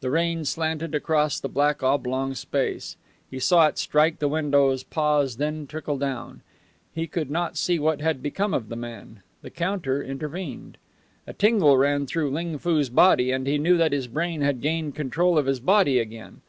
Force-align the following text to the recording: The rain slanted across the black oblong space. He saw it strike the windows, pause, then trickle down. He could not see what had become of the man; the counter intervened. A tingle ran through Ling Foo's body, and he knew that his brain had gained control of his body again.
The 0.00 0.08
rain 0.10 0.46
slanted 0.46 0.94
across 0.94 1.38
the 1.38 1.46
black 1.50 1.82
oblong 1.82 2.32
space. 2.34 2.96
He 3.30 3.38
saw 3.38 3.66
it 3.68 3.76
strike 3.76 4.18
the 4.18 4.26
windows, 4.26 4.82
pause, 4.82 5.36
then 5.36 5.66
trickle 5.66 5.98
down. 5.98 6.40
He 6.94 7.06
could 7.06 7.30
not 7.30 7.58
see 7.58 7.78
what 7.78 8.00
had 8.00 8.22
become 8.22 8.54
of 8.54 8.70
the 8.70 8.76
man; 8.76 9.20
the 9.42 9.50
counter 9.50 10.02
intervened. 10.02 10.78
A 11.26 11.34
tingle 11.34 11.76
ran 11.76 12.06
through 12.06 12.30
Ling 12.30 12.56
Foo's 12.56 12.88
body, 12.88 13.30
and 13.30 13.46
he 13.46 13.58
knew 13.58 13.76
that 13.76 13.92
his 13.92 14.06
brain 14.08 14.40
had 14.40 14.62
gained 14.62 14.94
control 14.94 15.36
of 15.36 15.44
his 15.44 15.60
body 15.60 15.98
again. 15.98 16.40